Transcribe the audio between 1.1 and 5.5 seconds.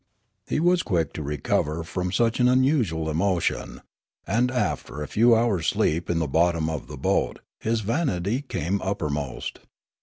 to recover from such an unusual emotion; and after a few